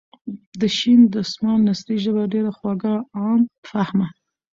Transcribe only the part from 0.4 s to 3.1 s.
د شین دسمال نثري ژبه ډېره خوږه